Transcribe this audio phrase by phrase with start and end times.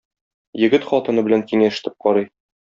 [0.61, 2.31] Егет хатыны белән киңәш итеп карый.